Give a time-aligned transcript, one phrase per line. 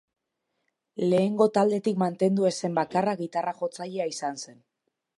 [1.11, 4.61] Lehengo taldetik mantendu ez zen bakarra gitarra-jotzailea izan zen.